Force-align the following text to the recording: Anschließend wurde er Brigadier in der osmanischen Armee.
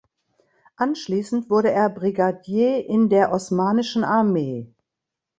Anschließend 0.77 1.51
wurde 1.51 1.69
er 1.69 1.87
Brigadier 1.87 2.83
in 2.89 3.07
der 3.09 3.31
osmanischen 3.31 4.03
Armee. 4.03 4.73